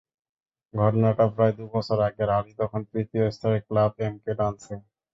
[0.73, 4.75] ঘটনাটা প্রায় দুবছর আগের, আলী তখন তৃতীয় স্তরের ক্লাব এমকে ডনসে।